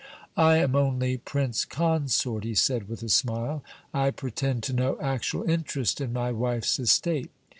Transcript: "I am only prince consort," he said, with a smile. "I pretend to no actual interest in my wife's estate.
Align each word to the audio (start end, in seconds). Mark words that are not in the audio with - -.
"I 0.41 0.57
am 0.57 0.75
only 0.75 1.17
prince 1.19 1.63
consort," 1.63 2.43
he 2.43 2.55
said, 2.55 2.89
with 2.89 3.03
a 3.03 3.07
smile. 3.09 3.63
"I 3.93 4.09
pretend 4.09 4.63
to 4.63 4.73
no 4.73 4.99
actual 4.99 5.47
interest 5.47 6.01
in 6.01 6.11
my 6.11 6.31
wife's 6.31 6.79
estate. 6.79 7.29